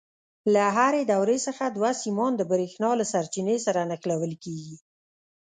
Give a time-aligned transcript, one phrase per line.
[0.53, 4.75] له هرې دورې څخه دوه سیمان د برېښنا له سرچینې سره نښلول کېږي.